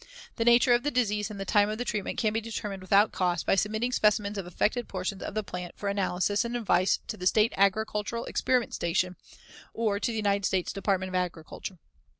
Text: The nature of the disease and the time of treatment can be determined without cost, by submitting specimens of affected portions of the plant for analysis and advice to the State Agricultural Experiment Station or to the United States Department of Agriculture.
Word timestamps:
The 0.37 0.45
nature 0.45 0.73
of 0.73 0.81
the 0.81 0.89
disease 0.89 1.29
and 1.29 1.39
the 1.39 1.45
time 1.45 1.69
of 1.69 1.77
treatment 1.85 2.17
can 2.17 2.33
be 2.33 2.41
determined 2.41 2.81
without 2.81 3.11
cost, 3.11 3.45
by 3.45 3.53
submitting 3.53 3.91
specimens 3.91 4.35
of 4.35 4.47
affected 4.47 4.87
portions 4.87 5.21
of 5.21 5.35
the 5.35 5.43
plant 5.43 5.77
for 5.77 5.89
analysis 5.89 6.43
and 6.43 6.57
advice 6.57 6.97
to 7.05 7.17
the 7.17 7.27
State 7.27 7.53
Agricultural 7.55 8.25
Experiment 8.25 8.73
Station 8.73 9.15
or 9.75 9.99
to 9.99 10.09
the 10.09 10.17
United 10.17 10.45
States 10.45 10.73
Department 10.73 11.09
of 11.09 11.13
Agriculture. 11.13 11.77